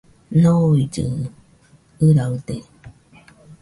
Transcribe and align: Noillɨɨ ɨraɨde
Noillɨɨ 0.41 1.15
ɨraɨde 2.05 2.55